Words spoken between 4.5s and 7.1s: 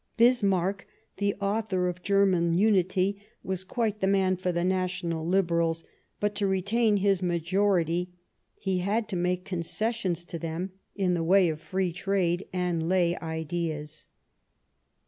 the National Liberals, but to retain